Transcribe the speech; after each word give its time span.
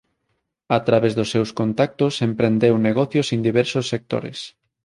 A 0.77 0.79
través 0.87 1.11
dos 1.17 1.29
seus 1.33 1.49
contactos 1.59 2.13
emprendeu 2.29 2.75
negocios 2.87 3.27
en 3.35 3.39
diversos 3.47 3.85
sectores. 3.93 4.39